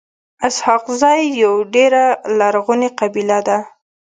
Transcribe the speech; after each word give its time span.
اسحق 0.47 0.83
زی 1.01 1.19
يوه 1.41 1.67
ډيره 1.73 2.03
لرغوني 2.37 2.89
قبیله 2.99 3.39
ده. 3.47 3.57